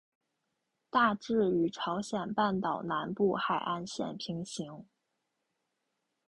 [0.89, 4.87] 大致与朝鲜半岛南部海岸线平行。